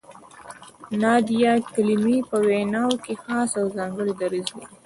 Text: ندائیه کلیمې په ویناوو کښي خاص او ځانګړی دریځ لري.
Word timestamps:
ندائیه 1.01 1.53
کلیمې 1.73 2.17
په 2.29 2.37
ویناوو 2.47 3.01
کښي 3.03 3.15
خاص 3.23 3.51
او 3.61 3.67
ځانګړی 3.77 4.13
دریځ 4.21 4.47
لري. 4.57 4.67